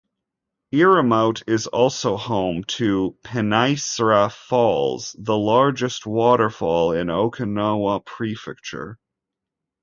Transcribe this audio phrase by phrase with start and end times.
[0.73, 8.97] Iriomote is also home to Pinaisara Falls, the largest waterfall in Okinawa Prefecture.